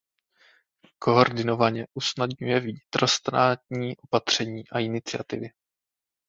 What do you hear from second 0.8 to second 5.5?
Koordinovaně usnadňuje vnitrostátní opatření a iniciativy.